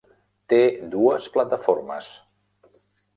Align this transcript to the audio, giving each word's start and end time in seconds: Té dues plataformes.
Té 0.53 0.61
dues 0.95 1.27
plataformes. 1.35 2.09